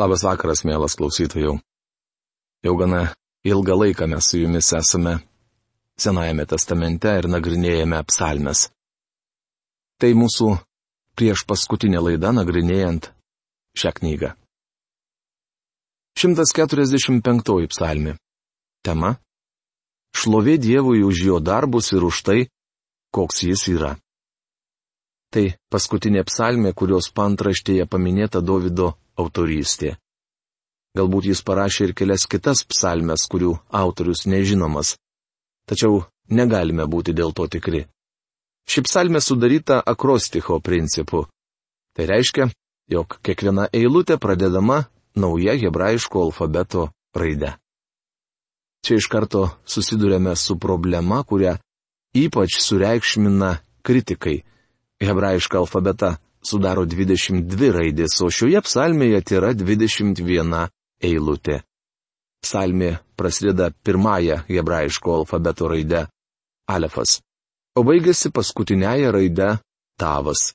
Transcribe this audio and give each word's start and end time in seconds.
Labas 0.00 0.22
vakaras, 0.24 0.62
mielas 0.64 0.94
klausytojų. 0.96 1.58
Jau 2.64 2.72
gana 2.80 3.10
ilgą 3.44 3.74
laiką 3.76 4.06
mes 4.08 4.30
su 4.30 4.38
jumis 4.40 4.70
esame 4.72 5.18
Senajame 6.00 6.46
testamente 6.48 7.12
ir 7.18 7.26
nagrinėjame 7.28 7.98
psalmes. 8.08 8.70
Tai 10.00 10.10
mūsų 10.16 10.54
prieš 11.20 11.42
paskutinė 11.44 12.00
laida 12.00 12.30
nagrinėjant 12.32 13.10
šią 13.76 13.92
knygą. 13.98 14.30
145 16.16 17.68
psalmi. 17.74 18.16
Tema- 18.80 19.18
Šlovė 20.18 20.56
Dievui 20.56 21.04
už 21.04 21.20
jo 21.28 21.40
darbus 21.44 21.92
ir 21.92 22.08
už 22.08 22.22
tai, 22.24 22.38
koks 23.12 23.44
jis 23.44 23.68
yra. 23.68 23.98
Tai 25.30 25.44
paskutinė 25.70 26.24
psalmė, 26.26 26.72
kurios 26.74 27.10
pantraštėje 27.14 27.86
paminėta 27.86 28.40
Davido 28.42 28.94
autorystė. 29.18 29.94
Galbūt 30.98 31.28
jis 31.30 31.42
parašė 31.46 31.84
ir 31.86 31.92
kelias 31.94 32.26
kitas 32.26 32.64
psalmes, 32.66 33.28
kurių 33.30 33.52
autorius 33.70 34.26
nežinomas. 34.26 34.96
Tačiau 35.70 36.02
negalime 36.34 36.86
būti 36.90 37.14
dėl 37.14 37.30
to 37.30 37.46
tikri. 37.46 37.84
Ši 38.66 38.82
psalmė 38.86 39.22
sudaryta 39.22 39.78
akrosticho 39.86 40.58
principu. 40.58 41.28
Tai 41.94 42.06
reiškia, 42.10 42.50
jog 42.90 43.18
kiekviena 43.22 43.68
eilutė 43.70 44.18
pradedama 44.18 44.84
nauja 45.14 45.54
hebrajiško 45.62 46.26
alfabeto 46.26 46.88
raide. 47.14 47.54
Čia 48.82 48.98
iš 48.98 49.06
karto 49.12 49.46
susidurėme 49.68 50.34
su 50.34 50.56
problema, 50.58 51.22
kurią 51.22 51.56
ypač 52.16 52.58
sureikšmina 52.64 53.58
kritikai. 53.86 54.40
Hebrajišką 55.00 55.58
alfabetą 55.64 56.14
sudaro 56.44 56.84
22 56.84 57.72
raidės, 57.72 58.18
o 58.20 58.28
šioje 58.28 58.60
psalmėje 58.64 59.22
yra 59.38 59.52
21 59.56 60.68
eilutė. 61.00 61.62
Psalmė 62.40 62.98
prasideda 63.16 63.70
pirmąją 63.84 64.42
hebrajiško 64.48 65.16
alfabeto 65.20 65.68
raidę- 65.68 66.06
alefas, 66.74 67.20
o 67.76 67.84
baigėsi 67.84 68.32
paskutiniaja 68.32 69.12
raide- 69.12 69.58
tavas. 70.00 70.52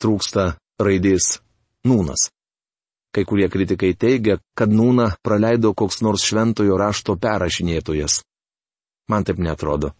Trūksta 0.00 0.56
raidės 0.80 1.40
nūnas. 1.86 2.30
Kai 3.12 3.24
kurie 3.24 3.48
kritikai 3.48 3.92
teigia, 3.94 4.38
kad 4.56 4.70
nūną 4.72 5.12
praleido 5.22 5.74
koks 5.74 6.00
nors 6.00 6.24
šventojo 6.24 6.78
rašto 6.80 7.16
perrašinėtojas. 7.16 8.22
Man 9.08 9.24
taip 9.24 9.38
netrodo. 9.38 9.92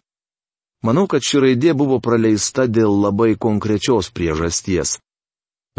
Manau, 0.83 1.07
kad 1.07 1.23
ši 1.23 1.39
raidė 1.39 1.71
buvo 1.79 2.03
praleista 2.03 2.67
dėl 2.67 2.91
labai 3.05 3.39
konkrečios 3.39 4.11
priežasties. 4.11 4.99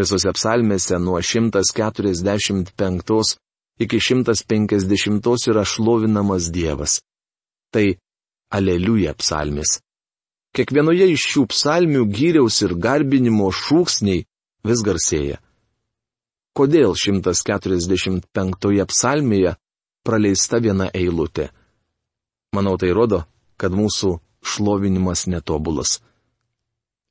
Visose 0.00 0.33
psalmėse 0.34 0.98
nuo 0.98 1.20
145 1.20 2.72
iki 3.84 3.98
150 4.00 5.48
yra 5.52 5.64
šlovinamas 5.64 6.50
Dievas. 6.50 7.00
Tai 7.70 7.94
Aleliuja 8.55 9.14
psalmis. 9.19 9.80
Kiekvienoje 10.55 11.08
iš 11.10 11.25
šių 11.32 11.42
psalmių 11.50 12.05
gyriaus 12.14 12.60
ir 12.62 12.77
garbinimo 12.78 13.48
šūksniai 13.50 14.22
vis 14.64 14.82
garsėja. 14.86 15.41
Kodėl 16.55 16.94
145 16.94 18.86
psalmėje 18.88 19.56
praleista 20.06 20.62
viena 20.62 20.86
eilutė? 20.94 21.48
Manau, 22.55 22.77
tai 22.78 22.94
rodo, 22.94 23.25
kad 23.58 23.75
mūsų 23.75 24.20
šlovinimas 24.45 25.27
netobulas. 25.27 26.00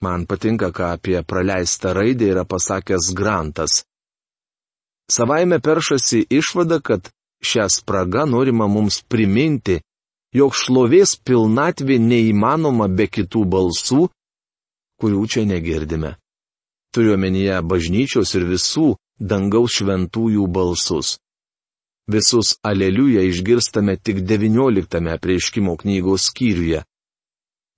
Man 0.03 0.26
patinka, 0.30 0.70
ką 0.76 0.84
apie 0.98 1.23
praleistą 1.23 1.94
raidę 1.98 2.28
yra 2.34 2.44
pasakęs 2.45 3.14
Grantas. 3.16 3.84
Savaime 5.12 5.59
peršasi 5.59 6.26
išvada, 6.30 6.80
kad 6.80 7.11
šią 7.50 7.67
spragą 7.70 8.26
norima 8.26 8.67
mums 8.67 9.02
priminti, 9.11 9.80
jog 10.36 10.56
šlovės 10.56 11.16
pilnatvė 11.28 12.00
neįmanoma 12.00 12.88
be 12.98 13.08
kitų 13.08 13.43
balsų, 13.55 14.08
kurių 14.99 15.23
čia 15.32 15.43
negirdime. 15.45 16.16
Turiuomenyje 16.93 17.60
bažnyčios 17.66 18.36
ir 18.38 18.48
visų 18.52 18.88
dangaus 19.20 19.80
šventųjų 19.80 20.48
balsus. 20.48 21.17
Visus 22.11 22.58
aleliuja 22.64 23.23
išgirstame 23.23 23.95
tik 23.98 24.23
XIX 24.27 25.17
prieškimo 25.23 25.77
knygos 25.80 26.27
skyriuje. 26.30 26.83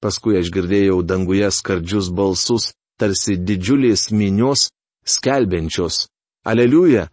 Paskui 0.05 0.35
aš 0.37 0.51
girdėjau 0.53 0.99
danguje 1.01 1.47
skardžius 1.49 2.11
balsus, 2.13 2.67
tarsi 3.01 3.39
didžiulės 3.41 4.11
minios, 4.13 4.67
skelbiančios. 5.01 6.03
Aleliuja, 6.45 7.07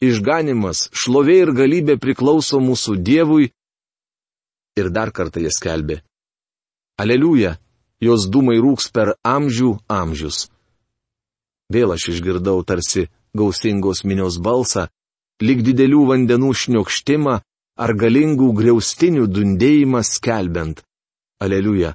išganimas, 0.00 0.86
šlovė 0.96 1.36
ir 1.42 1.52
galybė 1.58 1.98
priklauso 2.00 2.62
mūsų 2.64 2.96
Dievui. 3.04 3.50
Ir 4.80 4.88
dar 4.88 5.12
kartą 5.12 5.44
jie 5.44 5.52
skelbė. 5.52 5.98
Aleliuja, 6.96 7.58
jos 8.00 8.24
dūmai 8.32 8.56
rūks 8.64 8.88
per 8.96 9.12
amžių 9.28 9.74
amžius. 10.00 10.46
Vėl 11.68 11.92
aš 11.92 12.14
išgirdau 12.14 12.64
tarsi 12.64 13.10
gausingos 13.36 14.06
minios 14.08 14.40
balsą, 14.40 14.88
lyg 15.44 15.60
didelių 15.68 16.06
vandenų 16.14 16.56
šniokštimą 16.64 17.38
ar 17.84 17.96
galingų 18.02 18.54
greustinių 18.56 19.28
dundėjimą 19.36 20.00
skelbiant. 20.16 20.80
Aleliuja, 21.44 21.92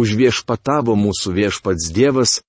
užviešpatavo 0.00 0.96
mūsų 0.98 1.34
viešpats 1.36 1.90
Dievas 1.94 2.40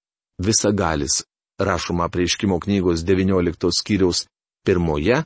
visagalis, 0.42 1.24
rašoma 1.60 2.10
prieškimo 2.10 2.60
knygos 2.60 3.04
19 3.06 3.70
skyriaus 3.78 4.26
pirmoje, 4.66 5.24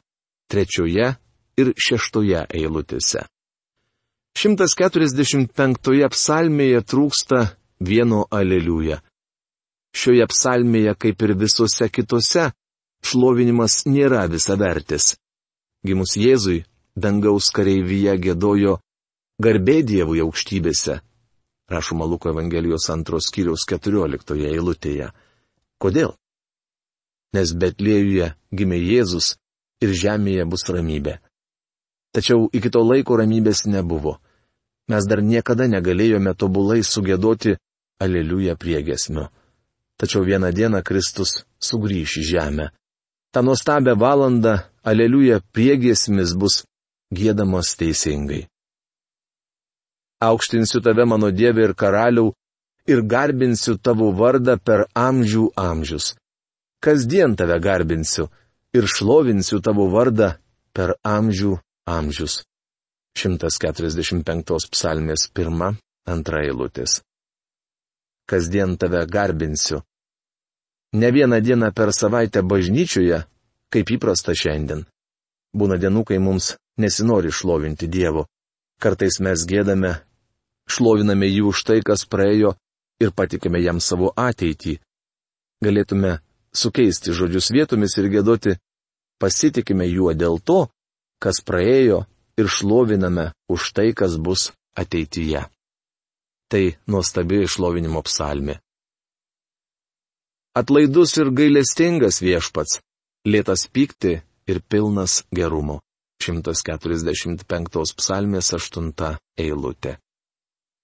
trečioje 0.51 1.15
ir 1.57 1.71
šeštoje 1.77 2.45
eilutėse. 2.49 3.25
145 4.35 6.09
psalmėje 6.11 6.81
trūksta 6.83 7.41
vieno 7.79 8.25
aleliuja. 8.31 8.99
Šioje 9.95 10.27
psalmėje, 10.27 10.91
kaip 10.99 11.21
ir 11.23 11.31
visose 11.39 11.87
kitose, 11.87 12.49
šlovinimas 12.99 13.85
nėra 13.87 14.25
visavertis. 14.27 15.15
Gimus 15.87 16.17
Jėzui, 16.19 16.65
dangaus 16.99 17.47
kareivyje 17.55 18.17
gėdojo 18.19 18.79
garbė 19.39 19.79
Dievui 19.87 20.19
aukštybėse, 20.25 20.99
rašoma 21.69 22.05
Luko 22.05 22.29
Evangelijos 22.29 22.89
antros 22.89 23.29
skyriaus 23.29 23.65
14 23.69 24.35
eilutėje. 24.51 25.09
Kodėl? 25.81 26.15
Nes 27.35 27.51
Betlėjuje 27.51 28.31
gimė 28.55 28.79
Jėzus 28.79 29.35
ir 29.83 29.91
žemėje 29.91 30.45
bus 30.47 30.67
ramybė. 30.69 31.19
Tačiau 32.15 32.47
iki 32.53 32.71
to 32.71 32.83
laiko 32.85 33.17
ramybės 33.19 33.65
nebuvo. 33.67 34.19
Mes 34.87 35.07
dar 35.09 35.21
niekada 35.21 35.67
negalėjome 35.67 36.35
tobulai 36.37 36.83
sugėdoti 36.83 37.57
Aleliuja 37.99 38.55
priegesmiu. 38.55 39.27
Tačiau 39.99 40.23
vieną 40.23 40.51
dieną 40.51 40.83
Kristus 40.83 41.43
sugrįš 41.59 42.17
į 42.21 42.23
žemę. 42.31 42.69
Ta 43.33 43.41
nuostabę 43.41 43.95
valandą 43.99 44.59
Aleliuja 44.83 45.41
priegesmis 45.51 46.35
bus 46.37 46.63
gėdamas 47.11 47.75
teisingai 47.79 48.45
aukštinsiu 50.29 50.81
tave 50.85 51.05
mano 51.05 51.31
Dieve 51.31 51.63
ir 51.67 51.73
karaliau, 51.81 52.33
ir 52.87 52.99
garbinsiu 53.13 53.77
tavo 53.77 54.11
vardą 54.21 54.57
per 54.57 54.85
amžių 54.95 55.49
amžius. 55.57 56.13
Kasdien 56.83 57.35
tave 57.35 57.57
garbinsiu 57.59 58.29
ir 58.77 58.85
šlovinsiu 58.95 59.61
tavo 59.65 59.87
vardą 59.93 60.35
per 60.75 60.95
amžių 61.03 61.55
amžius. 61.89 62.43
145 63.15 64.69
psalmės 64.73 65.29
pirma, 65.33 65.71
antra 66.05 66.43
eilutės. 66.43 66.99
Kasdien 68.29 68.75
tave 68.77 69.05
garbinsiu. 69.07 69.81
Ne 70.99 71.11
vieną 71.11 71.39
dieną 71.41 71.71
per 71.71 71.93
savaitę 71.93 72.43
bažnyčioje, 72.43 73.23
kaip 73.71 73.91
įprasta 73.95 74.35
šiandien. 74.35 74.85
Būna 75.55 75.77
dienų, 75.79 76.03
kai 76.09 76.19
mums 76.19 76.55
nesinori 76.77 77.31
šlovinti 77.31 77.87
Dievo. 77.87 78.25
Kartais 78.81 79.21
mes 79.23 79.45
gėdame 79.47 79.93
šloviname 80.69 81.27
jį 81.29 81.43
už 81.51 81.63
tai, 81.67 81.79
kas 81.85 82.05
praėjo 82.09 82.55
ir 83.01 83.11
patikime 83.11 83.61
jam 83.61 83.79
savo 83.79 84.11
ateitį. 84.15 84.77
Galėtume 85.63 86.19
sukeisti 86.55 87.13
žodžius 87.15 87.51
vietomis 87.55 87.95
ir 87.99 88.09
gėdoti, 88.11 88.57
pasitikime 89.19 89.87
juo 89.87 90.13
dėl 90.13 90.39
to, 90.39 90.67
kas 91.23 91.41
praėjo 91.45 92.05
ir 92.39 92.51
šloviname 92.51 93.31
už 93.51 93.71
tai, 93.75 93.91
kas 93.93 94.17
bus 94.17 94.51
ateityje. 94.75 95.45
Tai 96.51 96.63
nuostabi 96.87 97.43
išlovinimo 97.45 98.03
psalmi. 98.05 98.59
Atlaidus 100.55 101.17
ir 101.19 101.33
gailestingas 101.35 102.21
viešpats, 102.23 102.79
lėtas 103.27 103.65
pykti 103.67 104.21
ir 104.47 104.61
pilnas 104.69 105.23
gerumo. 105.35 105.81
145 106.23 107.91
psalmės 107.99 108.53
8 108.55 109.17
eilutė. 109.37 109.97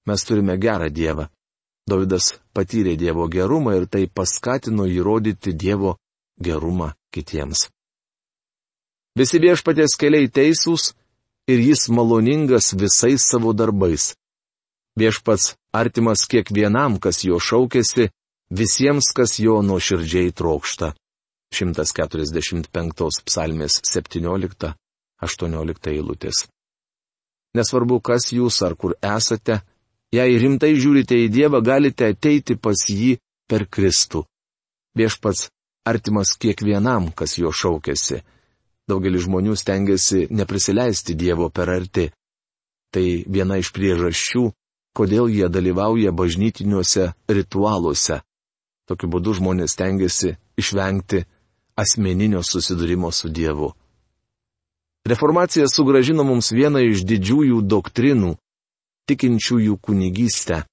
Mes 0.07 0.23
turime 0.25 0.57
gerą 0.57 0.89
Dievą. 0.89 1.27
Davidas 1.89 2.39
patyrė 2.55 2.97
Dievo 2.97 3.27
gerumą 3.27 3.75
ir 3.79 3.87
tai 3.89 4.07
paskatino 4.07 4.85
įrodyti 4.85 5.53
Dievo 5.53 5.97
gerumą 6.39 6.91
kitiems. 7.13 7.69
Visi 9.17 9.39
viešpatės 9.43 9.97
keliai 9.99 10.27
teisūs 10.31 10.93
ir 11.51 11.59
jis 11.59 11.89
maloningas 11.89 12.73
visais 12.77 13.25
savo 13.27 13.53
darbais. 13.53 14.15
Viešpats 14.99 15.55
artimas 15.73 16.27
kiekvienam, 16.31 16.99
kas 16.99 17.23
jo 17.27 17.39
šaukėsi, 17.39 18.09
visiems, 18.51 19.11
kas 19.15 19.39
jo 19.39 19.61
nuoširdžiai 19.63 20.31
trokšta. 20.31 20.93
145 21.51 23.23
psalmės 23.27 23.81
17-18 23.83 25.91
eilutės. 25.91 26.47
Nesvarbu, 27.55 27.99
kas 27.99 28.31
jūs 28.31 28.61
ar 28.63 28.75
kur 28.79 28.95
esate, 29.03 29.61
jei 30.15 30.37
rimtai 30.37 30.75
žiūrite 30.75 31.17
į 31.25 31.29
Dievą, 31.31 31.61
galite 31.63 32.11
ateiti 32.11 32.57
pas 32.59 32.77
jį 32.89 33.17
per 33.49 33.67
Kristų. 33.67 34.25
Viešpats 34.97 35.49
artimas 35.87 36.35
kiekvienam, 36.39 37.11
kas 37.15 37.37
jo 37.39 37.51
šaukėsi. 37.51 38.21
Daugelis 38.89 39.25
žmonių 39.27 39.55
stengiasi 39.55 40.27
neprisileisti 40.31 41.15
Dievo 41.15 41.49
per 41.49 41.69
arti. 41.71 42.09
Tai 42.91 43.05
viena 43.31 43.55
iš 43.61 43.71
priežasčių, 43.71 44.49
kodėl 44.97 45.31
jie 45.31 45.47
dalyvauja 45.47 46.11
bažnytiniuose 46.11 47.13
ritualuose. 47.31 48.19
Tokiu 48.89 49.07
būdu 49.13 49.37
žmonės 49.39 49.77
stengiasi 49.77 50.35
išvengti 50.59 51.23
asmeninio 51.79 52.41
susidūrimo 52.43 53.11
su 53.15 53.29
Dievu. 53.31 53.71
Reformacija 55.07 55.65
sugražino 55.71 56.25
mums 56.27 56.51
vieną 56.51 56.83
iš 56.91 57.05
didžiųjų 57.07 57.61
doktrinų- 57.65 58.35
tikinčiųjų 59.09 59.77
kunigystę. 59.81 60.63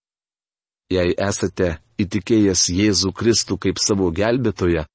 Jei 0.92 1.12
esate 1.20 1.76
įtikėjęs 2.00 2.69
Jėzų 2.72 3.12
Kristų 3.12 3.58
kaip 3.60 3.80
savo 3.82 4.08
gelbėtoją, 4.14 4.86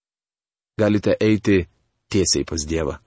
galite 0.80 1.14
eiti 1.22 1.64
tiesiai 2.10 2.48
pas 2.50 2.66
Dievą. 2.66 2.98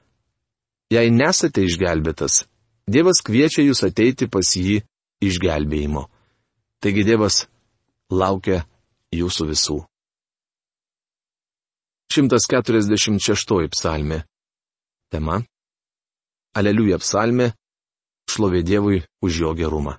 Jei 0.92 1.10
nesate 1.10 1.64
išgelbėtas, 1.66 2.44
Dievas 2.86 3.18
kviečia 3.26 3.64
jūs 3.66 3.82
ateiti 3.82 4.28
pas 4.30 4.46
jį 4.54 4.78
išgelbėjimo. 5.26 6.06
Taigi 6.78 7.02
Dievas 7.02 7.46
laukia 8.10 8.62
jūsų 9.10 9.50
visų. 9.50 9.80
146 12.14 13.66
psalmė. 13.74 14.22
Tema. 15.10 15.42
Aleliuja 16.54 17.00
psalmė. 17.02 17.50
Šlovė 18.30 18.62
Dievui 18.62 19.02
už 19.22 19.42
jo 19.42 19.52
gerumą. 19.58 19.98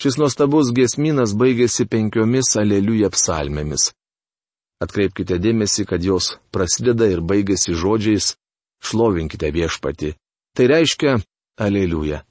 Šis 0.00 0.16
nuostabus 0.16 0.70
giesminas 0.72 1.34
baigėsi 1.36 1.84
penkiomis 1.84 2.54
aleliuja 2.56 3.10
psalmėmis. 3.12 3.90
Atkreipkite 4.80 5.36
dėmesį, 5.36 5.84
kad 5.84 6.00
jos 6.00 6.38
prasideda 6.54 7.04
ir 7.12 7.20
baigėsi 7.20 7.74
žodžiais 7.76 8.30
šlovinkite 8.80 9.50
viešpati. 9.52 10.14
Tai 10.56 10.66
reiškia 10.72 11.18
aleliuja. 11.60 12.22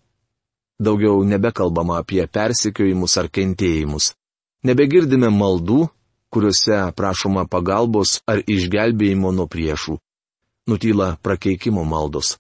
Daugiau 0.82 1.22
nebekalbama 1.28 2.00
apie 2.02 2.26
persikiojimus 2.26 3.18
ar 3.22 3.30
kentėjimus. 3.30 4.16
Nebegirdime 4.66 5.30
maldų, 5.30 5.86
kuriuose 6.34 6.82
prašoma 6.98 7.46
pagalbos 7.46 8.18
ar 8.26 8.42
išgelbėjimo 8.42 9.30
nuo 9.36 9.46
priešų. 9.46 10.00
Nutyla 10.70 11.14
prakeikimo 11.22 11.86
maldos. 11.86 12.38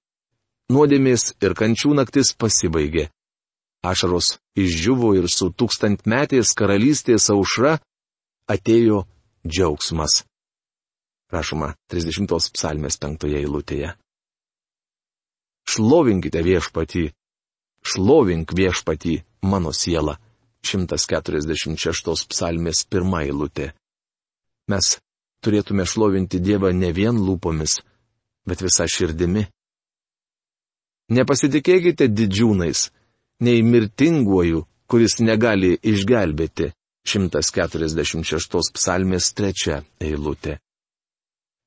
Nuodėmės 0.73 1.35
ir 1.41 1.53
kančių 1.53 1.93
naktis 2.01 2.33
pasibaigė. 2.33 3.09
Ašaros 3.81 4.37
išdžiuvo 4.59 5.13
ir 5.15 5.29
su 5.31 5.49
tūkstantmetės 5.55 6.51
karalystės 6.57 7.29
aušra 7.31 7.77
atėjo 8.51 9.05
džiaugsmas. 9.47 10.23
Rašoma 11.31 11.75
30 11.93 12.51
psalmės 12.55 12.97
5 12.99 13.29
eilutėje. 13.39 13.93
Šlovinkite 15.69 16.41
viešpatį. 16.43 17.05
Šlovink 17.85 18.51
viešpatį, 18.57 19.21
mano 19.45 19.71
siela. 19.71 20.17
146 20.65 22.25
psalmės 22.33 22.83
1 22.91 23.13
eilutė. 23.21 23.69
Mes 24.67 24.97
turėtume 25.45 25.85
šlovinti 25.87 26.41
Dievą 26.43 26.73
ne 26.75 26.91
vien 26.91 27.15
lūpomis, 27.15 27.79
bet 28.49 28.59
visą 28.65 28.89
širdimi. 28.91 29.45
Nepasitikėkite 31.15 32.09
didžiūnais, 32.11 32.89
nei 33.39 33.63
mirtinguoju, 33.63 34.65
kuris 34.89 35.19
negali 35.19 35.77
išgelbėti. 35.81 36.73
146 37.09 38.73
psalmės 38.75 39.31
3 39.33 39.79
eilutė. 40.03 40.59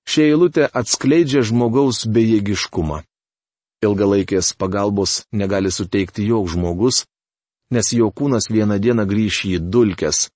Šie 0.07 0.29
eilutė 0.33 0.69
atskleidžia 0.81 1.43
žmogaus 1.47 2.05
bejėgiškumą. 2.07 3.01
Ilgalaikės 3.83 4.53
pagalbos 4.55 5.23
negali 5.33 5.73
suteikti 5.75 6.29
joks 6.29 6.55
žmogus, 6.55 7.03
nes 7.75 7.93
jo 7.97 8.11
kūnas 8.15 8.51
vieną 8.53 8.79
dieną 8.79 9.07
grįš 9.09 9.41
į 9.51 9.59
dulkes, 9.75 10.29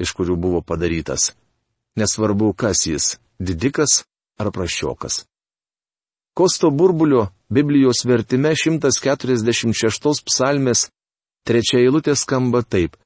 iš 0.00 0.14
kurių 0.16 0.36
buvo 0.40 0.62
padarytas. 0.62 1.34
Nesvarbu, 1.96 2.52
kas 2.54 2.86
jis- 2.86 3.16
didikas 3.46 4.04
ar 4.38 4.52
prašiokas. 4.52 5.24
Kosto 6.36 6.70
burbulio 6.70 7.28
Biblijos 7.48 8.02
vertime 8.04 8.50
146 8.52 10.24
psalmės 10.28 10.82
trečia 11.48 11.78
eilutė 11.80 12.12
skamba 12.12 12.60
taip. 12.60 12.98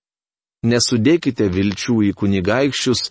Nesudėkite 0.67 1.47
vilčių 1.55 1.95
į 2.09 2.11
kunigaikščius, 2.19 3.05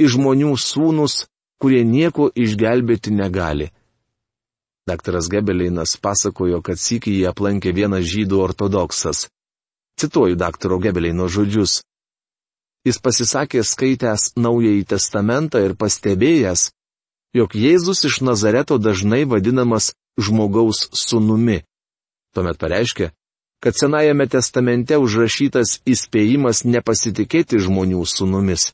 į 0.00 0.06
žmonių 0.14 0.54
sūnus, 0.56 1.26
kurie 1.60 1.82
nieko 1.84 2.30
išgelbėti 2.32 3.12
negali. 3.12 3.68
Daktaras 4.88 5.28
Gebeleinas 5.28 5.98
pasakojo, 6.00 6.62
kad 6.64 6.80
sykį 6.80 7.18
jį 7.18 7.28
aplankė 7.28 7.74
vienas 7.76 8.08
žydų 8.08 8.40
ortodoksas. 8.46 9.26
Cituoju 10.00 10.40
daktaro 10.40 10.80
Gebeleino 10.80 11.28
žodžius. 11.28 11.82
Jis 12.88 13.02
pasisakė 13.04 13.60
skaitęs 13.60 14.30
Naująjį 14.40 14.88
Testamentą 14.94 15.60
ir 15.68 15.76
pastebėjęs, 15.76 16.70
jog 17.36 17.52
Jėzus 17.54 18.04
iš 18.08 18.22
Nazareto 18.24 18.78
dažnai 18.80 19.24
vadinamas 19.28 19.92
žmogaus 20.16 20.86
sunumi. 20.96 21.60
Tuomet 22.32 22.58
pareiškė, 22.60 23.10
kad 23.60 23.76
Senajame 23.76 24.26
testamente 24.28 24.96
užrašytas 25.00 25.80
įspėjimas 25.88 26.64
nepasitikėti 26.64 27.60
žmonių 27.60 28.04
sunumis. 28.08 28.70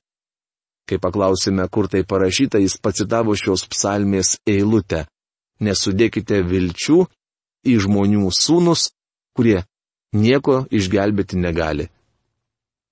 Kai 0.87 0.99
paklausime, 0.99 1.67
kur 1.71 1.89
tai 1.91 2.03
parašyta, 2.07 2.59
jis 2.59 2.79
pacitavo 2.83 3.35
šios 3.39 3.65
psalmės 3.71 4.37
eilutę. 4.47 5.07
Nesudėkite 5.63 6.41
vilčių 6.43 7.05
į 7.71 7.77
žmonių 7.85 8.31
sūnus, 8.35 8.89
kurie 9.37 9.63
nieko 10.13 10.65
išgelbėti 10.75 11.39
negali. 11.39 11.87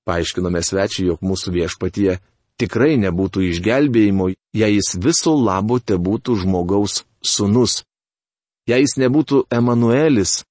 Paaiškinome 0.07 0.63
svečiai, 0.63 1.11
jog 1.11 1.25
mūsų 1.27 1.53
viešpatie 1.59 2.21
tikrai 2.61 2.99
nebūtų 3.01 3.47
išgelbėjimo, 3.51 4.31
jei 4.57 4.77
jis 4.77 4.95
viso 5.01 5.33
labo 5.37 5.81
te 5.81 5.97
būtų 5.97 6.37
žmogaus 6.43 7.05
sunus. 7.25 7.81
Jei 8.69 8.85
jis 8.85 8.99
nebūtų 9.01 9.47
Emanuelis, 9.51 10.43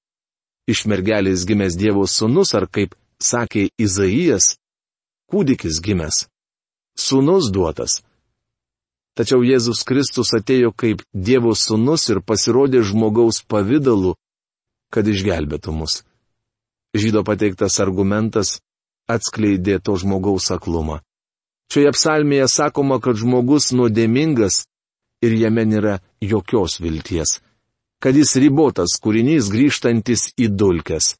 iš 0.70 0.86
mergelės 0.90 1.46
gimęs 1.50 1.78
Dievo 1.80 2.08
sunus, 2.10 2.56
ar 2.58 2.68
kaip 2.68 2.98
sakė 3.22 3.70
Izaijas, 3.78 4.58
kūdikis 5.30 5.80
gimęs 5.86 6.26
sūnus 7.00 7.50
duotas. 7.56 8.02
Tačiau 9.18 9.44
Jėzus 9.44 9.84
Kristus 9.88 10.32
atėjo 10.36 10.72
kaip 10.76 11.04
Dievo 11.14 11.56
sūnus 11.56 12.08
ir 12.12 12.22
pasirodė 12.24 12.84
žmogaus 12.88 13.42
pavydalu, 13.52 14.16
kad 14.94 15.08
išgelbėtų 15.08 15.76
mus. 15.76 16.04
Žydo 16.96 17.24
pateiktas 17.28 17.80
argumentas 17.84 18.58
atskleidė 19.10 19.80
to 19.84 19.96
žmogaus 20.00 20.50
aklumą. 20.56 21.02
Šioje 21.70 21.92
psalmėje 21.94 22.48
sakoma, 22.50 22.98
kad 22.98 23.20
žmogus 23.22 23.70
nuodėmingas 23.78 24.64
ir 25.22 25.36
jame 25.38 25.66
nėra 25.70 26.00
jokios 26.24 26.80
vilties, 26.82 27.38
kad 28.02 28.18
jis 28.18 28.36
ribotas 28.42 28.98
kūrinys 29.04 29.52
grįžtantis 29.54 30.32
į 30.40 30.50
dulkes. 30.50 31.14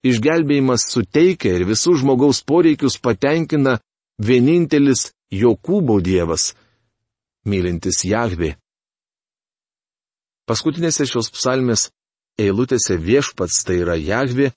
Išgelbėjimas 0.00 0.86
suteikia 0.88 1.52
ir 1.58 1.66
visų 1.68 1.98
žmogaus 2.00 2.40
poreikius 2.40 2.96
patenkina 2.96 3.76
vienintelis 4.16 5.10
Jokūbo 5.30 6.00
dievas, 6.02 6.54
mylintis 7.46 8.00
Jahvi. 8.08 8.54
Paskutinėse 10.48 11.04
šios 11.06 11.28
psalmės 11.30 11.90
eilutėse 12.40 12.96
viešpats 12.96 13.60
tai 13.68 13.76
yra 13.84 13.94
Jahvi, 14.00 14.48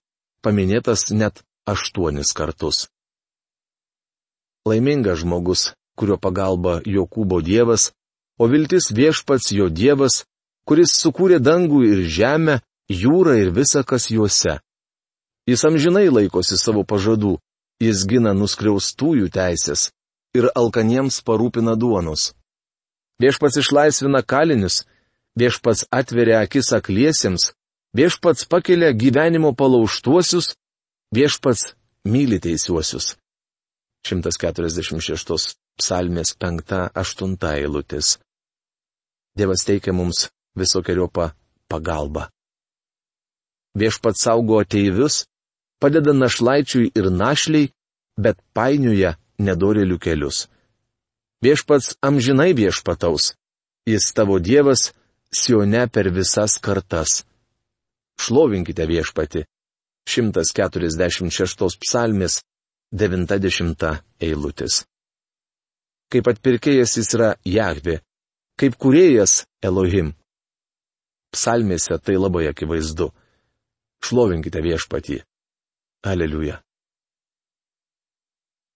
paminėtas 0.41 1.11
net 1.11 1.43
aštuonis 1.69 2.33
kartus. 2.33 2.87
Laimingas 4.67 5.19
žmogus, 5.21 5.71
kurio 5.99 6.17
pagalba 6.17 6.79
Jokūbo 6.85 7.41
dievas, 7.43 7.91
o 8.39 8.47
viltis 8.47 8.91
viešpats 8.95 9.51
jo 9.51 9.69
dievas, 9.69 10.23
kuris 10.67 10.95
sukūrė 10.99 11.39
dangų 11.43 11.83
ir 11.91 12.03
žemę, 12.07 12.59
jūrą 12.89 13.35
ir 13.41 13.51
visa, 13.51 13.83
kas 13.83 14.09
juose. 14.11 14.59
Jis 15.47 15.65
amžinai 15.67 16.07
laikosi 16.07 16.55
savo 16.57 16.85
pažadų, 16.87 17.37
Jis 17.83 18.05
gina 18.07 18.31
nuskriaustųjų 18.37 19.29
teisės 19.33 19.89
ir 20.37 20.47
alkaniems 20.55 21.19
parūpina 21.27 21.73
duonos. 21.75 22.31
Viešpas 23.21 23.57
išlaisvina 23.59 24.21
kalinius 24.23 24.83
viešpats 25.39 25.87
atveria 25.91 26.39
akis 26.45 26.71
akliesiems, 26.77 27.51
viešpats 27.97 28.45
pakelia 28.47 28.93
gyvenimo 28.93 29.53
palauštuosius, 29.57 30.53
viešpats 31.15 31.73
myli 32.05 32.39
teisiuosius. 32.39 33.17
146 34.03 35.55
psalmės 35.79 36.35
5-8 36.39 37.37
eilutės. 37.53 38.17
Dievas 39.37 39.63
teikia 39.65 39.93
mums 39.95 40.27
visokiojopą 40.59 41.31
pagalbą. 41.71 42.27
Viešpats 43.79 44.21
saugo 44.27 44.59
ateivius, 44.61 45.23
padeda 45.81 46.13
našlaičiui 46.13 46.91
ir 46.93 47.09
našliai, 47.09 47.71
bet 48.19 48.37
painioja 48.53 49.15
nedorelių 49.39 49.97
kelius. 49.97 50.47
Viešpats 51.43 51.95
amžinai 52.05 52.51
viešpataus, 52.53 53.33
jis 53.89 54.11
tavo 54.13 54.37
Dievas, 54.39 54.91
Sione 55.33 55.87
per 55.89 56.11
visas 56.13 56.59
kartas. 56.61 57.23
Šlovinkite 58.21 58.85
viešpati. 58.85 59.41
146 60.05 61.79
psalmės 61.81 62.43
90 62.93 64.03
eilutis. 64.21 64.83
Kaip 66.13 66.27
atpirkėjas 66.29 66.97
jis 66.99 67.09
yra 67.17 67.29
Jahvi, 67.45 67.97
kaip 68.59 68.77
kuriejas 68.77 69.47
Elohim. 69.65 70.13
Psalmėse 71.33 71.97
tai 72.05 72.19
labai 72.21 72.45
akivaizdu. 72.51 73.09
Šlovinkite 74.03 74.61
viešpatį. 74.61 75.23
Aleliuja. 76.05 76.59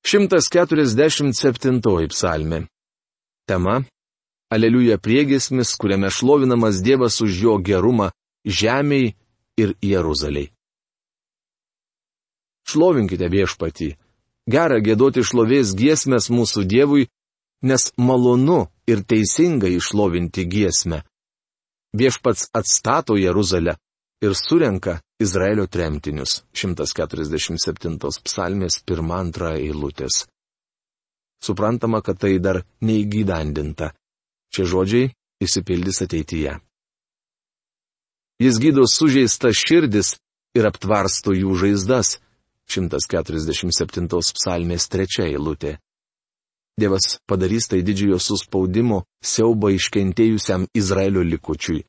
147 0.08 2.10
psalmė. 2.10 2.66
Tema 3.48 3.84
Aleliuja 4.50 4.98
priegesmis, 4.98 5.76
kuriame 5.76 6.10
šlovinamas 6.10 6.82
Dievas 6.82 7.22
už 7.22 7.42
jo 7.44 7.58
gerumą 7.60 8.10
žemiai 8.48 9.14
ir 9.60 9.76
Jeruzaliai. 9.84 10.50
Šlovinkite 12.68 13.28
viešpatį. 13.32 13.94
Gera 14.48 14.80
gėdoti 14.80 15.24
šlovės 15.28 15.74
giesmės 15.76 16.30
mūsų 16.32 16.64
Dievui, 16.72 17.08
nes 17.68 17.92
malonu 17.98 18.68
ir 18.88 19.04
teisinga 19.04 19.68
išlovinti 19.68 20.46
giesmę. 20.48 21.02
Viešpats 21.98 22.50
atstato 22.56 23.18
Jeruzalę 23.18 23.76
ir 24.22 24.36
surenka 24.36 25.02
Izraelio 25.20 25.68
tremtinius. 25.68 26.44
147 26.54 27.98
psalmės 28.24 28.82
1-2 28.86 29.54
eilutės. 29.58 30.26
Suprantama, 31.44 32.02
kad 32.02 32.20
tai 32.22 32.38
dar 32.40 32.64
neįgyvendinta. 32.82 33.92
Šie 34.54 34.66
žodžiai 34.66 35.12
įsipildys 35.44 36.02
ateityje. 36.06 36.56
Jis 38.42 38.58
gydo 38.62 38.86
sužeistą 38.90 39.52
širdis 39.54 40.16
ir 40.58 40.68
aptvarsto 40.70 41.34
jų 41.34 41.56
žaizdas. 41.58 42.18
147 42.68 44.08
psalmės 44.36 44.88
trečia 44.92 45.28
eilutė. 45.28 45.78
Dievas 46.78 47.18
padarys 47.26 47.66
tai 47.72 47.82
didžiojo 47.82 48.20
suspaudimo 48.22 49.02
siauba 49.24 49.72
iškentėjusiam 49.74 50.68
Izraelio 50.78 51.24
likučiui. 51.26 51.86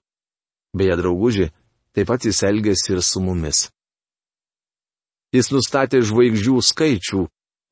Beje, 0.73 0.95
drauguži, 0.97 1.49
taip 1.93 2.09
pat 2.09 2.25
jis 2.25 2.41
elgėsi 2.49 2.95
ir 2.95 3.03
su 3.05 3.21
mumis. 3.21 3.67
Jis 5.35 5.51
nustatė 5.53 6.01
žvaigždžių 6.09 6.57
skaičių 6.71 7.25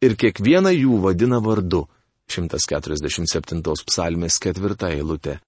ir 0.05 0.17
kiekvieną 0.21 0.75
jų 0.77 0.99
vadina 1.07 1.41
vardu. 1.41 1.87
147 2.29 3.63
psalmės 3.87 4.37
ketvirta 4.43 4.91
eilutė. 4.93 5.39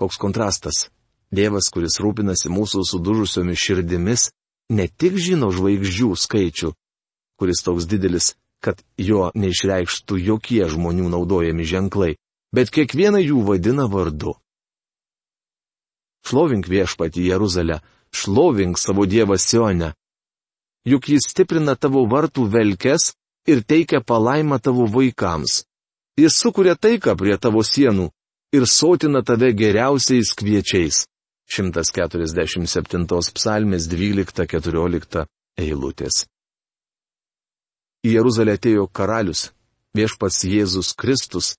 Koks 0.00 0.16
kontrastas. 0.18 0.88
Dievas, 1.30 1.68
kuris 1.70 2.00
rūpinasi 2.02 2.50
mūsų 2.50 2.82
sudužusiomis 2.88 3.60
širdimis, 3.62 4.30
ne 4.70 4.86
tik 4.88 5.18
žino 5.18 5.50
žvaigždžių 5.54 6.10
skaičių, 6.16 6.70
kuris 7.38 7.62
toks 7.66 7.88
didelis, 7.90 8.34
kad 8.64 8.82
jo 8.96 9.30
neišreikštų 9.34 10.18
jokie 10.20 10.62
žmonių 10.70 11.08
naudojami 11.10 11.66
ženklai, 11.66 12.14
bet 12.54 12.70
kiekvieną 12.70 13.22
jų 13.24 13.42
vadina 13.46 13.88
vardu. 13.90 14.36
Šlovink 16.26 16.68
viešpati 16.68 17.24
Jeruzalę, 17.24 17.80
šlovink 18.12 18.78
savo 18.78 19.06
Dievą 19.06 19.38
Sionę. 19.40 19.94
Juk 20.84 21.08
jis 21.08 21.26
stiprina 21.32 21.74
tavo 21.76 22.04
vartų 22.08 22.46
velkes 22.52 23.14
ir 23.48 23.64
teikia 23.64 24.00
palaimą 24.00 24.60
tavo 24.60 24.86
vaikams. 24.86 25.64
Jis 26.20 26.36
sukuria 26.36 26.76
taiką 26.76 27.16
prie 27.16 27.36
tavo 27.40 27.64
sienų 27.64 28.10
ir 28.52 28.66
sotina 28.66 29.22
tave 29.24 29.52
geriausiais 29.56 30.34
kviečiais. 30.36 31.06
147 31.50 33.06
psalmės 33.36 33.88
12-14 33.90 35.24
eilutės. 35.58 36.24
Į 38.06 38.14
Jeruzalę 38.16 38.54
atėjo 38.56 38.86
karalius, 38.88 39.50
viešpats 39.96 40.44
Jėzus 40.46 40.94
Kristus, 40.96 41.54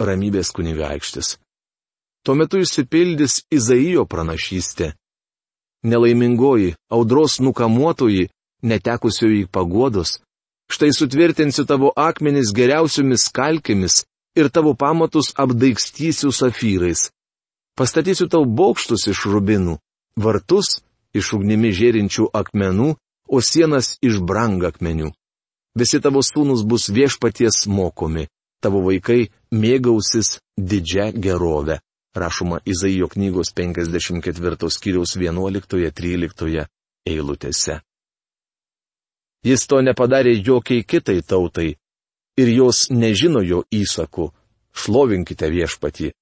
ramybės 0.00 0.52
kunigaikštis. 0.56 1.36
Tuo 2.22 2.38
metu 2.38 2.62
išsipildys 2.62 3.42
Izaijo 3.50 4.06
pranašystė. 4.06 4.92
Nelaimingoji, 5.82 6.76
audros 6.94 7.40
nukamuotoji, 7.42 8.28
netekusioji 8.62 9.48
pagodos, 9.50 10.20
Štai 10.72 10.88
sutvirtinsiu 10.96 11.66
tavo 11.68 11.90
akmenis 11.96 12.52
geriausiomis 12.56 13.26
kalkėmis 13.36 14.04
ir 14.40 14.48
tavo 14.48 14.72
pamatus 14.72 15.34
apdaikstysiu 15.44 16.32
safyrais. 16.32 17.10
Pastatysiu 17.78 18.28
tau 18.28 18.44
bokštus 18.44 19.08
iš 19.12 19.24
rubinų, 19.32 19.78
vartus 20.16 20.82
iš 21.16 21.32
ugnimi 21.38 21.72
žėrinčių 21.72 22.28
akmenų, 22.36 22.94
o 23.32 23.38
sienas 23.40 23.96
iš 24.04 24.20
brangakmenių. 24.20 25.12
Visi 25.78 26.00
tavo 26.04 26.20
sūnus 26.20 26.66
bus 26.68 26.90
viešpaties 26.92 27.64
mokomi, 27.66 28.26
tavo 28.60 28.82
vaikai 28.84 29.30
mėgausis 29.50 30.38
didžią 30.58 31.12
gerovę. 31.16 31.80
Rašoma 32.12 32.58
Izaijo 32.68 33.08
knygos 33.08 33.54
54 33.56 34.68
skyriaus 34.68 35.16
11-13 35.16 36.66
eilutėse. 37.08 37.78
Jis 39.42 39.64
to 39.66 39.80
nepadarė 39.80 40.36
jokiai 40.36 40.84
kitai 40.84 41.22
tautai. 41.24 41.72
Ir 42.36 42.48
jos 42.52 42.90
nežino 42.92 43.40
jo 43.42 43.64
įsakų. 43.72 44.28
Šlovinkite 44.76 45.48
viešpatį. 45.52 46.12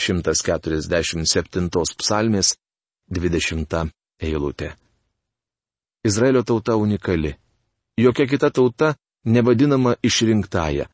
147 0.00 1.68
psalmės 2.00 2.54
20 3.12 3.90
eilutė. 4.22 4.72
Izraelio 6.04 6.42
tauta 6.42 6.76
unikali. 6.76 7.34
Jokia 8.00 8.26
kita 8.26 8.50
tauta 8.50 8.94
nevadinama 9.24 9.94
išrinktąją. 10.02 10.86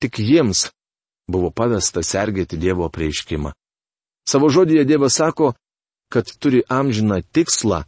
Tik 0.00 0.18
jiems 0.18 0.68
buvo 1.30 1.50
pavesta 1.50 2.02
sergėti 2.02 2.58
Dievo 2.60 2.88
prieiškimą. 2.92 3.52
Savo 4.28 4.50
žodėje 4.52 4.84
Dievas 4.84 5.16
sako, 5.16 5.54
kad 6.12 6.28
turi 6.38 6.60
amžiną 6.68 7.22
tikslą 7.32 7.82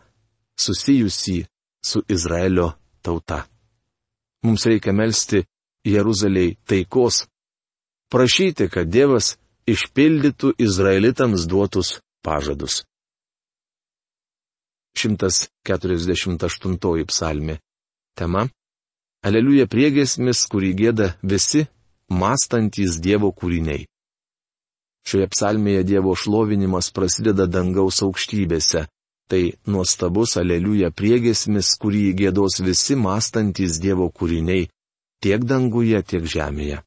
susijusi 0.56 1.44
su 1.84 2.02
Izraelio 2.08 2.72
tauta. 3.02 3.44
Mums 4.44 4.64
reikia 4.66 4.92
melstį 4.92 5.44
Jeruzaliai 5.84 6.56
taikos, 6.64 7.26
prašyti, 8.08 8.70
kad 8.72 8.88
Dievas 8.88 9.36
išpildytų 9.70 10.54
Izraelitams 10.58 11.46
duotus 11.50 12.00
pažadus. 12.24 12.84
148 14.94 17.04
psalmi. 17.10 17.58
Tema- 18.14 18.48
Aleliuja 19.26 19.66
priegesmis, 19.66 20.46
kurį 20.52 20.70
gėda 20.80 21.06
visi 21.22 21.66
mąstantys 22.10 23.00
Dievo 23.00 23.32
kūriniai. 23.32 23.86
Šioje 25.08 25.26
psalmėje 25.32 25.84
Dievo 25.84 26.14
šlovinimas 26.14 26.90
prasideda 26.92 27.46
dangaus 27.46 28.02
aukštybėse, 28.06 28.86
Tai 29.28 29.44
nuostabus 29.72 30.36
aleliuja 30.36 30.90
priegesmis, 30.92 31.70
kurį 31.80 32.10
gėdos 32.18 32.58
visi 32.60 32.96
mąstantis 33.00 33.78
Dievo 33.80 34.10
kūriniai, 34.12 34.66
tiek 35.24 35.46
danguje, 35.48 36.02
tiek 36.04 36.26
žemėje. 36.28 36.82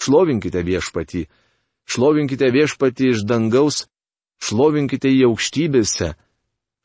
Šlovinkite 0.00 0.62
viešpatį, 0.66 1.24
šlovinkite 1.88 2.50
viešpatį 2.54 3.10
iš 3.14 3.24
dangaus, 3.28 3.84
šlovinkite 4.42 5.10
jį 5.12 5.28
aukštybėse, 5.30 6.14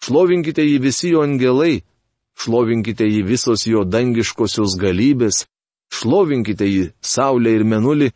šlovinkite 0.06 0.66
jį 0.66 0.78
visi 0.84 1.14
jo 1.14 1.24
angelai, 1.26 1.82
šlovinkite 2.40 3.08
jį 3.10 3.24
visos 3.28 3.66
jo 3.68 3.84
dangiškosios 3.84 4.78
galybės, 4.80 5.48
šlovinkite 5.92 6.68
jį 6.70 6.86
Saulė 7.02 7.58
ir 7.58 7.66
Menulį, 7.68 8.12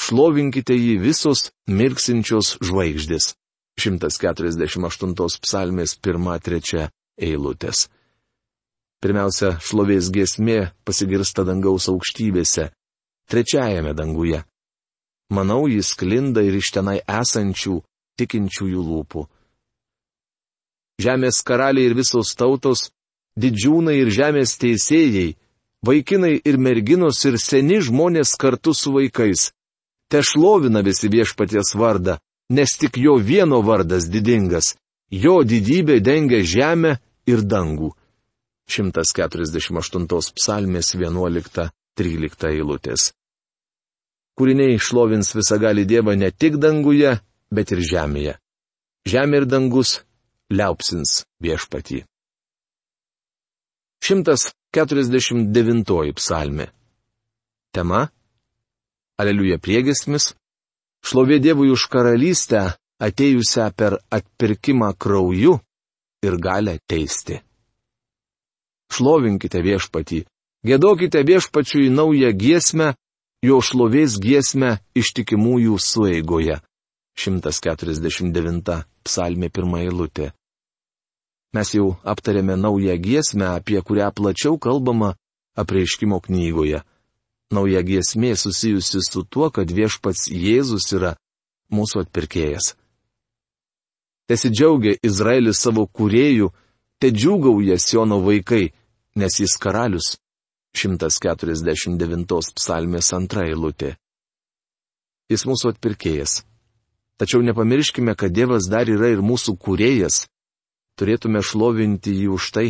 šlovinkite 0.00 0.76
jį 0.76 1.00
visos 1.02 1.50
mirksinčios 1.66 2.56
žvaigždės. 2.62 3.34
148 3.76 5.42
psalmės 5.44 5.98
1-3 6.00 6.86
eilutės. 7.20 7.88
Pirmiausia, 9.04 9.58
šlovės 9.60 10.08
giesmė 10.08 10.70
pasigirsta 10.88 11.44
dangaus 11.44 11.90
aukštybėse, 11.92 12.70
trečiajame 13.30 13.94
danguje. 13.94 14.42
Manau, 15.30 15.66
jis 15.68 15.94
klinda 15.98 16.42
ir 16.46 16.58
iš 16.60 16.70
tenai 16.74 17.00
esančių, 17.02 17.80
tikinčiųjų 18.18 18.82
lūpų. 18.90 19.26
Žemės 21.02 21.42
karaliai 21.44 21.90
ir 21.90 21.96
visos 21.98 22.32
tautos, 22.38 22.90
didžiūnai 23.36 23.98
ir 24.00 24.12
žemės 24.14 24.54
teisėjai, 24.62 25.34
vaikinai 25.84 26.38
ir 26.40 26.56
merginos 26.56 27.20
ir 27.28 27.36
seni 27.42 27.82
žmonės 27.84 28.36
kartu 28.40 28.72
su 28.74 28.94
vaikais. 28.94 29.50
Te 30.08 30.22
šlovina 30.22 30.80
visi 30.86 31.10
viešpaties 31.10 31.74
vardą, 31.74 32.16
nes 32.50 32.78
tik 32.78 32.96
jo 33.02 33.18
vieno 33.18 33.60
vardas 33.66 34.06
didingas, 34.08 34.76
jo 35.10 35.42
didybė 35.42 35.98
dengia 36.00 36.42
žemę 36.46 36.96
ir 37.26 37.42
dangų. 37.42 37.90
148 38.70 40.32
psalmės 40.38 40.94
11-13 40.94 42.50
eilutės. 42.54 43.12
Kūriniai 44.36 44.76
šlovins 44.76 45.32
visagali 45.32 45.86
Dievą 45.88 46.12
ne 46.16 46.30
tik 46.30 46.58
danguje, 46.60 47.20
bet 47.50 47.72
ir 47.72 47.80
žemėje. 47.80 48.36
Žemė 49.08 49.36
ir 49.40 49.46
dangus 49.48 50.04
liaupsins 50.52 51.24
viešpatį. 51.40 52.04
149 54.04 56.12
psalmė. 56.18 56.68
Tema- 57.72 58.10
Aleliuja 59.20 59.58
priegesmis- 59.58 60.34
šlovė 61.06 61.40
Dievui 61.40 61.70
už 61.72 61.88
karalystę, 61.88 62.76
atėjusią 63.00 63.72
per 63.76 63.98
atpirkimą 64.10 64.92
krauju 64.98 65.60
ir 66.22 66.36
galę 66.36 66.78
teisti. 66.88 67.40
Šlovinkite 68.92 69.62
viešpatį, 69.64 70.24
gėdokite 70.66 71.24
viešpačiui 71.26 71.90
naują 71.90 72.32
giesmę, 72.32 72.94
jo 73.46 73.60
šlovės 73.62 74.16
giesmę 74.22 74.78
ištikimųjų 74.98 75.78
sueigoje. 75.82 76.60
149 77.16 78.82
psalmė 79.06 79.48
pirmą 79.48 79.80
eilutę. 79.86 80.32
Mes 81.56 81.72
jau 81.72 81.94
aptarėme 82.04 82.56
naują 82.60 82.96
giesmę, 83.00 83.46
apie 83.56 83.80
kurią 83.80 84.10
plačiau 84.12 84.58
kalbama 84.58 85.14
apreiškimo 85.56 86.20
knygoje. 86.26 86.82
Nauja 87.50 87.80
giesmė 87.86 88.34
susijusi 88.36 89.00
su 89.06 89.22
tuo, 89.22 89.48
kad 89.54 89.70
viešpats 89.70 90.26
Jėzus 90.28 90.90
yra 90.96 91.14
mūsų 91.72 92.04
atpirkėjas. 92.04 92.74
Tesidžiaugia 94.26 94.96
Izraelis 95.06 95.62
savo 95.62 95.86
kuriejų, 95.86 96.50
te 96.98 97.12
džiūgauja 97.14 97.78
Siono 97.78 98.18
vaikai, 98.26 98.72
nes 99.14 99.38
jis 99.40 99.54
karalius. 99.62 100.16
149 100.76 102.52
psalmės 102.58 103.12
antra 103.16 103.46
eilutė. 103.48 103.94
Jis 105.32 105.46
mūsų 105.48 105.72
atpirkėjas. 105.74 106.42
Tačiau 107.16 107.40
nepamirškime, 107.42 108.12
kad 108.14 108.34
Dievas 108.36 108.68
dar 108.68 108.88
yra 108.92 109.08
ir 109.14 109.22
mūsų 109.24 109.56
kūrėjas. 109.56 110.26
Turėtume 111.00 111.40
šlovinti 111.42 112.12
jį 112.12 112.28
už 112.36 112.50
tai. 112.52 112.68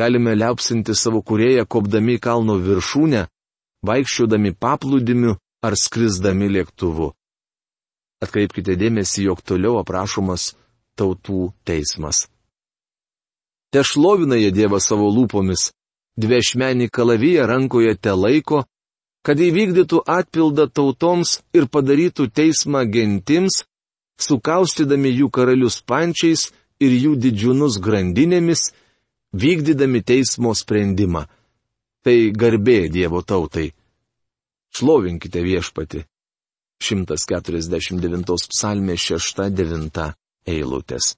Galime 0.00 0.32
liaupsinti 0.34 0.96
savo 0.96 1.20
kūrėją 1.22 1.68
kopdami 1.70 2.16
į 2.16 2.22
kalno 2.24 2.56
viršūnę, 2.58 3.26
vaikščiodami 3.86 4.54
paplūdimiu 4.56 5.36
ar 5.64 5.76
skrisdami 5.78 6.48
lėktuvu. 6.56 7.12
Atkreipkite 8.24 8.74
dėmesį, 8.80 9.28
jog 9.28 9.44
toliau 9.44 9.76
aprašomas 9.82 10.54
tautų 10.98 11.52
teismas. 11.68 12.26
Te 13.70 13.82
šlovina 13.84 14.38
jie 14.40 14.50
Dievą 14.54 14.80
savo 14.80 15.10
lūpomis, 15.12 15.72
dviešmenį 16.20 16.88
kalaviją 16.94 17.46
rankoje 17.50 17.94
te 17.96 18.14
laiko, 18.14 18.64
kad 19.24 19.40
įvykdytų 19.40 20.02
atpildą 20.06 20.68
tautoms 20.68 21.38
ir 21.56 21.68
padarytų 21.72 22.28
teismą 22.28 22.84
gentims, 22.90 23.62
sukaustydami 24.20 25.14
jų 25.20 25.30
karalius 25.32 25.80
pančiais 25.80 26.50
ir 26.80 26.92
jų 26.92 27.14
didžiūnus 27.24 27.80
grandinėmis, 27.80 28.72
vykdydami 29.32 30.04
teismo 30.04 30.54
sprendimą. 30.54 31.24
Tai 32.04 32.16
garbė 32.36 32.90
Dievo 32.92 33.22
tautai. 33.24 33.70
Šlovinkite 34.76 35.40
viešpati. 35.40 36.04
149 36.84 38.48
psalmė 38.52 38.98
6-9 39.00 40.10
eilutės. 40.52 41.14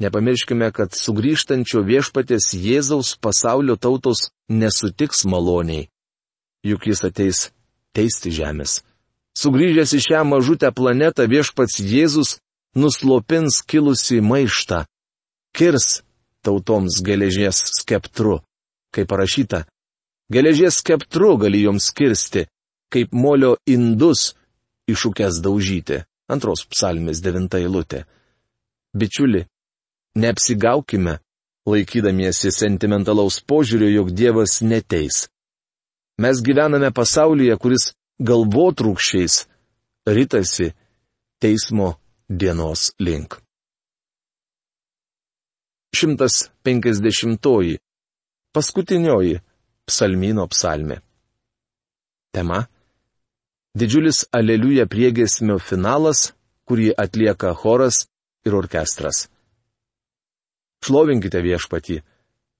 Nepamirškime, 0.00 0.70
kad 0.72 0.96
sugrįžtančio 0.96 1.84
viešpatės 1.84 2.54
Jėzaus 2.56 3.16
pasaulio 3.20 3.76
tautos 3.76 4.30
nesutiks 4.48 5.26
maloniai 5.28 5.90
juk 6.64 6.86
jis 6.86 7.04
ateis 7.04 7.48
teisti 7.96 8.32
žemės. 8.34 8.80
Sugryžęs 9.36 9.94
į 9.96 10.00
šią 10.04 10.22
mažutę 10.28 10.70
planetą 10.74 11.26
viešpats 11.30 11.78
Jėzus 11.80 12.38
nuslopins 12.76 13.62
kilusi 13.66 14.20
maištą, 14.20 14.84
kirs 15.56 16.02
tautoms 16.44 17.00
geležies 17.06 17.62
skeptru, 17.80 18.40
kaip 18.94 19.08
parašyta. 19.10 19.64
Geležies 20.30 20.78
skeptru 20.82 21.36
gali 21.40 21.64
joms 21.64 21.90
kirsti, 21.94 22.46
kaip 22.92 23.14
molio 23.14 23.56
indus 23.66 24.34
iššūkęs 24.90 25.40
daužyti. 25.42 26.04
Antros 26.30 26.62
psalmės 26.70 27.18
devinta 27.24 27.58
eilutė. 27.58 28.04
Bičiuli, 28.94 29.46
neapsigaukime, 30.16 31.18
laikydamiesi 31.66 32.50
sentimentalaus 32.52 33.40
požiūrio, 33.44 33.90
jog 33.94 34.10
Dievas 34.16 34.60
neteis. 34.62 35.28
Mes 36.20 36.42
gyvename 36.44 36.90
pasaulyje, 36.92 37.56
kuris 37.56 37.92
galvotrūkščiais 38.20 39.44
rytasi 40.06 40.72
teismo 41.40 41.94
dienos 42.28 42.90
link. 43.00 43.38
150. 45.96 47.78
Paskutinioji 48.54 49.40
psalmino 49.86 50.46
psalmė. 50.50 51.00
Tema- 52.34 52.66
Didžiulis 53.78 54.24
aleliuja 54.34 54.86
priegesmio 54.86 55.58
finalas, 55.58 56.32
kurį 56.66 56.90
atlieka 56.98 57.54
choras 57.54 58.06
ir 58.46 58.54
orkestras. 58.54 59.28
Šlovinkite 60.84 61.42
viešpatį. 61.44 62.00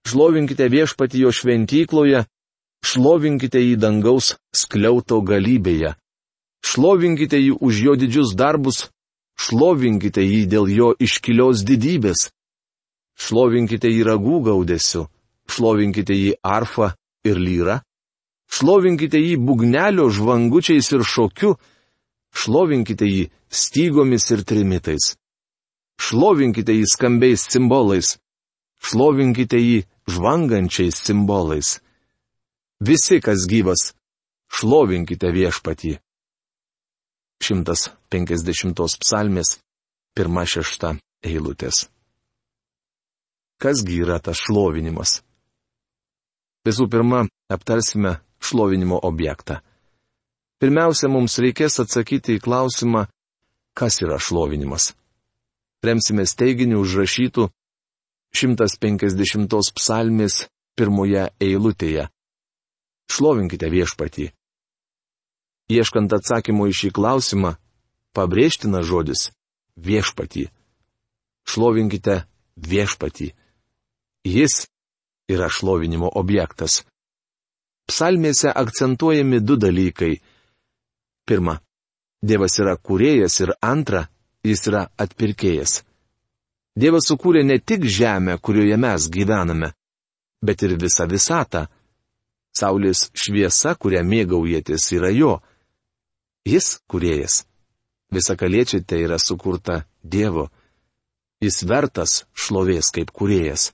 Šlovinkite 0.09 0.67
viešpatį 0.73 1.25
jo 1.25 1.33
šventykloje, 1.33 2.25
Šlovinkite 2.81 3.61
jį 3.61 3.77
dangaus 3.77 4.35
skliauto 4.57 5.21
galybėje. 5.21 5.95
Šlovinkite 6.65 7.41
jį 7.41 7.53
už 7.61 7.81
jo 7.85 7.95
didžius 8.01 8.33
darbus, 8.37 8.89
šlovinkite 9.37 10.25
jį 10.25 10.41
dėl 10.49 10.69
jo 10.73 10.89
iškilios 10.97 11.65
didybės. 11.69 12.31
Šlovinkite 13.21 13.89
jį 13.93 14.05
ragų 14.09 14.41
gaudesiu, 14.49 15.07
šlovinkite 15.49 16.17
jį 16.17 16.33
arfą 16.41 16.95
ir 17.29 17.37
lyra, 17.37 17.81
šlovinkite 18.49 19.21
jį 19.21 19.37
bugnelio 19.45 20.09
žvangučiais 20.09 20.89
ir 20.97 21.05
šokiu, 21.05 21.57
šlovinkite 22.33 23.09
jį 23.09 23.29
stygomis 23.53 24.31
ir 24.33 24.45
trimitais. 24.49 25.15
Šlovinkite 26.01 26.73
jį 26.73 26.87
skambiais 26.89 27.43
simbolais, 27.53 28.15
šlovinkite 28.81 29.59
jį 29.61 29.83
žvangančiais 30.09 30.97
simbolais. 31.05 31.79
Visi, 32.81 33.21
kas 33.21 33.45
gyvas, 33.51 33.91
šlovinkite 34.49 35.29
viešpatį. 35.37 35.99
150 37.41 39.01
psalmės, 39.01 39.59
pirma 40.17 40.45
šešta 40.49 40.95
eilutės. 41.25 41.89
Kasgi 43.61 44.01
yra 44.01 44.19
tas 44.25 44.41
šlovinimas? 44.41 45.21
Visų 46.65 46.89
pirma, 46.93 47.27
aptarsime 47.53 48.19
šlovinimo 48.41 48.99
objektą. 49.05 49.61
Pirmiausia, 50.61 51.09
mums 51.09 51.39
reikės 51.41 51.79
atsakyti 51.81 52.37
į 52.37 52.43
klausimą, 52.45 53.07
kas 53.77 54.01
yra 54.05 54.19
šlovinimas. 54.21 54.91
Remsime 55.85 56.25
teiginį 56.25 56.77
užrašytų 56.81 57.49
150 58.37 59.73
psalmės 59.77 60.45
pirmoje 60.77 61.31
eilutėje. 61.41 62.09
Šlovinkite 63.11 63.71
viešpatį. 63.73 64.31
Ieškant 65.71 66.13
atsakymo 66.13 66.67
į 66.71 66.75
šį 66.81 66.91
klausimą, 66.95 67.55
pabrėžtina 68.15 68.83
žodis- 68.87 69.31
viešpatį. 69.89 70.51
Šlovinkite 71.49 72.27
viešpatį. 72.57 73.33
Jis 74.25 74.69
yra 75.31 75.49
šlovinimo 75.49 76.11
objektas. 76.15 76.85
Psalmėse 77.89 78.53
akcentuojami 78.53 79.41
du 79.41 79.57
dalykai. 79.57 80.21
Pirma, 81.27 81.61
Dievas 82.21 82.59
yra 82.61 82.77
kūrėjas 82.77 83.41
ir 83.41 83.55
antra, 83.65 84.05
jis 84.45 84.67
yra 84.69 84.87
atpirkėjas. 85.01 85.83
Dievas 86.81 87.09
sukūrė 87.11 87.43
ne 87.45 87.59
tik 87.59 87.85
žemę, 87.85 88.39
kurioje 88.39 88.77
mes 88.81 89.09
gyvename, 89.13 89.73
bet 90.43 90.63
ir 90.63 90.77
visą 90.81 91.07
visatą. 91.11 91.67
Saulės 92.57 93.11
šviesa, 93.15 93.77
kurią 93.79 94.03
mėgaujatės, 94.07 94.89
yra 94.97 95.11
jo. 95.15 95.37
Jis 96.47 96.81
kuriejas. 96.91 97.45
Visakaliečiai 98.11 98.83
tai 98.83 99.05
yra 99.07 99.21
sukurta 99.23 99.85
Dievo. 100.03 100.49
Jis 101.41 101.63
vertas 101.63 102.25
šlovės 102.35 102.91
kaip 102.91 103.13
kuriejas. 103.15 103.71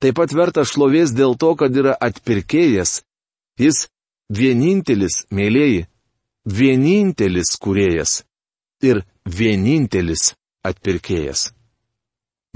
Taip 0.00 0.16
pat 0.16 0.32
vertas 0.32 0.72
šlovės 0.72 1.12
dėl 1.12 1.36
to, 1.36 1.52
kad 1.60 1.76
yra 1.76 1.92
atpirkėjas. 1.92 3.02
Jis 3.60 3.90
vienintelis, 4.32 5.26
mėlyjeji, 5.28 5.84
vienintelis 6.48 7.52
kuriejas 7.60 8.22
ir 8.82 9.02
vienintelis 9.24 10.34
atpirkėjas. 10.66 11.50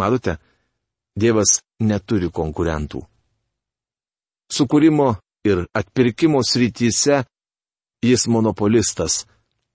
Matote, 0.00 0.38
Dievas 1.14 1.60
neturi 1.78 2.26
konkurentų. 2.34 3.04
Sukūrimo 4.50 5.12
ir 5.46 5.62
atpirkimo 5.70 6.40
srityse 6.42 7.20
jis 8.02 8.26
monopolistas, 8.26 9.22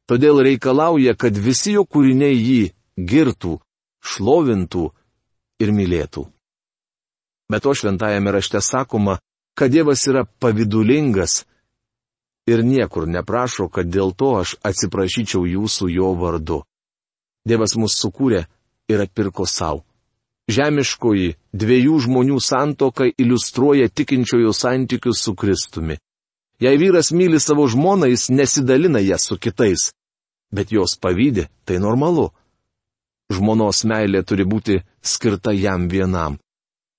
todėl 0.09 0.41
reikalauja, 0.43 1.15
kad 1.15 1.37
visi 1.37 1.77
jo 1.77 1.85
kūriniai 1.87 2.35
jį 2.35 2.61
girtų, 2.99 3.55
šlovintų 4.03 4.89
ir 5.63 5.71
mylėtų. 5.75 6.25
Bet 7.49 7.63
to 7.63 7.73
šventajame 7.73 8.35
rašte 8.35 8.61
sakoma, 8.61 9.17
kad 9.57 9.71
Dievas 9.71 10.05
yra 10.07 10.25
pavidulingas 10.25 11.45
ir 12.49 12.63
niekur 12.65 13.07
neprašo, 13.07 13.67
kad 13.69 13.89
dėl 13.93 14.13
to 14.17 14.33
aš 14.41 14.55
atsiprašyčiau 14.65 15.45
jūsų 15.45 15.91
jo 15.93 16.13
vardu. 16.17 16.63
Dievas 17.47 17.75
mus 17.79 17.95
sukūrė 18.01 18.45
ir 18.89 19.05
atpirko 19.05 19.45
savo. 19.47 19.85
Žemiškoji 20.49 21.35
dviejų 21.53 21.99
žmonių 22.07 22.39
santoka 22.41 23.05
iliustruoja 23.05 23.89
tikinčiojo 23.93 24.53
santykius 24.53 25.21
su 25.21 25.35
Kristumi. 25.37 25.99
Jei 26.59 26.77
vyras 26.81 27.11
myli 27.13 27.39
savo 27.39 27.67
žmoną, 27.69 28.09
jis 28.09 28.29
nesidalina 28.33 28.99
ją 28.99 29.17
su 29.21 29.37
kitais. 29.37 29.91
Bet 30.51 30.73
jos 30.73 30.97
pavydė, 30.97 31.47
tai 31.65 31.77
normalu. 31.77 32.31
Žmonos 33.29 33.83
meilė 33.85 34.23
turi 34.25 34.43
būti 34.49 34.79
skirta 35.05 35.53
jam 35.53 35.85
vienam. 35.87 36.39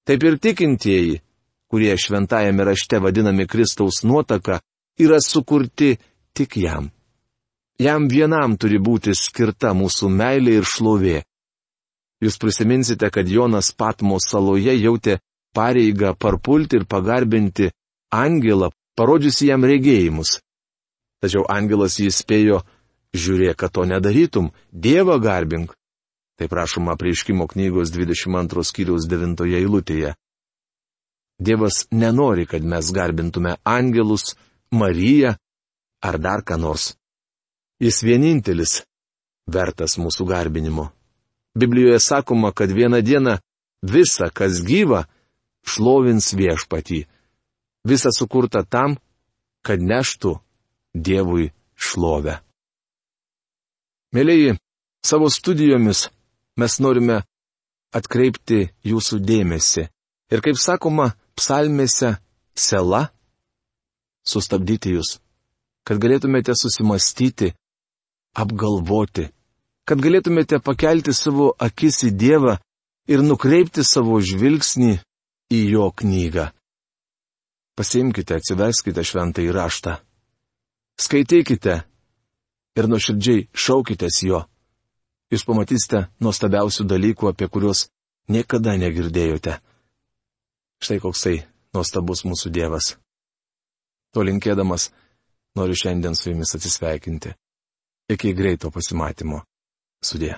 Taip 0.07 0.23
ir 0.23 0.39
tikintieji, 0.39 1.19
kurie 1.67 1.97
šventajame 1.99 2.65
rašte 2.71 3.03
vadinami 3.03 3.49
Kristaus 3.51 4.05
nuotaka, 4.07 4.61
yra 5.01 5.21
sukurti 5.25 5.97
tik 6.37 6.57
jam. 6.57 6.91
Jam 7.81 8.09
vienam 8.13 8.57
turi 8.61 8.79
būti 8.79 9.15
skirta 9.17 9.73
mūsų 9.73 10.11
meilė 10.13 10.59
ir 10.61 10.69
šlovė. 10.69 11.19
Jūs 12.21 12.37
prisiminsite, 12.37 13.09
kad 13.09 13.29
Jonas 13.29 13.73
Patmo 13.73 14.19
saloje 14.21 14.75
jautė 14.77 15.17
pareigą 15.57 16.13
parpulti 16.15 16.77
ir 16.77 16.85
pagarbinti 16.85 17.71
angelą, 18.13 18.69
parodžiusi 18.97 19.49
jam 19.49 19.65
regėjimus. 19.65 20.39
Tačiau 21.25 21.47
angelas 21.49 21.97
jį 22.01 22.11
spėjo, 22.13 22.61
žiūrėk, 23.17 23.57
kad 23.61 23.73
to 23.73 23.87
nedarytum, 23.89 24.53
Dievą 24.73 25.17
garbink. 25.21 25.73
Tai 26.37 26.49
prašoma 26.49 26.97
prieškimo 26.97 27.45
knygos 27.49 27.93
22 27.93 28.65
skyriaus 28.65 29.09
9 29.09 29.45
eilutėje. 29.59 30.15
Dievas 31.41 31.87
nenori, 31.93 32.47
kad 32.49 32.65
mes 32.65 32.93
garbintume 32.93 33.57
angelus, 33.65 34.35
Mariją 34.73 35.35
ar 36.01 36.19
dar 36.19 36.45
ką 36.47 36.57
nors. 36.59 36.95
Jis 37.81 38.03
vienintelis 38.05 38.83
vertas 39.51 39.97
mūsų 39.99 40.27
garbinimo. 40.29 40.91
Biblijoje 41.59 41.99
sakoma, 42.01 42.53
kad 42.53 42.71
vieną 42.71 43.01
dieną 43.03 43.39
visa, 43.83 44.31
kas 44.31 44.61
gyva, 44.63 45.07
šlovins 45.67 46.33
viešpatį. 46.37 47.07
Visa 47.89 48.13
sukurta 48.15 48.63
tam, 48.65 48.99
kad 49.65 49.81
neštų 49.81 50.39
Dievui 50.91 51.53
šlovę. 51.79 52.41
Mėlyji, 54.11 54.57
savo 55.07 55.29
studijomis 55.31 56.09
mes 56.59 56.79
norime 56.83 57.21
atkreipti 57.95 58.65
jūsų 58.83 59.21
dėmesį 59.23 59.85
ir, 59.87 60.43
kaip 60.43 60.59
sakoma, 60.59 61.13
psalmėse 61.39 62.17
sela 62.59 63.05
sustabdyti 64.27 64.95
jūs, 64.97 65.19
kad 65.87 66.01
galėtumėte 66.03 66.55
susimastyti, 66.59 67.53
apgalvoti 68.37 69.31
kad 69.91 69.99
galėtumėte 69.99 70.61
pakelti 70.63 71.11
savo 71.11 71.51
akis 71.59 72.05
į 72.07 72.13
Dievą 72.15 72.53
ir 73.11 73.25
nukreipti 73.27 73.83
savo 73.83 74.21
žvilgsnį 74.23 74.93
į 75.51 75.61
Jo 75.73 75.89
knygą. 75.91 76.45
Pasimkite, 77.75 78.37
atsiveskite 78.39 79.03
šventą 79.03 79.43
įraštą. 79.43 79.97
Skaitykite 81.01 81.75
ir 82.79 82.89
nuoširdžiai 82.93 83.49
šaukitės 83.51 84.21
Jo. 84.29 84.45
Jūs 85.35 85.43
pamatysite 85.49 86.05
nuostabiausių 86.23 86.87
dalykų, 86.91 87.33
apie 87.33 87.51
kuriuos 87.51 87.89
niekada 88.31 88.77
negirdėjote. 88.79 89.59
Štai 90.79 91.03
koksai 91.03 91.37
nuostabus 91.75 92.23
mūsų 92.31 92.55
Dievas. 92.55 92.95
To 94.15 94.25
linkėdamas 94.27 94.91
noriu 95.59 95.79
šiandien 95.79 96.17
su 96.19 96.31
jumis 96.33 96.55
atsisveikinti. 96.57 97.35
Iki 98.11 98.35
greito 98.35 98.71
pasimatymo. 98.75 99.45
Sudė. 100.03 100.35